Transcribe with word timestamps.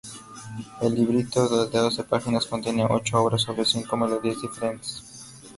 El 0.81 0.95
librito 0.95 1.47
de 1.67 1.77
doce 1.77 2.03
páginas 2.03 2.47
contiene 2.47 2.83
ocho 2.89 3.21
obras 3.21 3.43
sobre 3.43 3.65
cinco 3.65 3.95
melodías 3.97 4.41
diferentes. 4.41 5.03